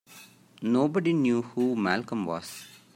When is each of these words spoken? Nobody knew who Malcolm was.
Nobody 0.63 1.13
knew 1.13 1.43
who 1.43 1.75
Malcolm 1.75 2.25
was. 2.25 2.65